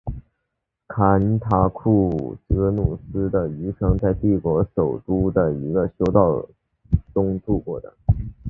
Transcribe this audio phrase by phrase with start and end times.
[0.87, 6.43] 坎塔库泽努斯的余生是在帝国首都的一个修道院
[7.13, 7.93] 中度过的。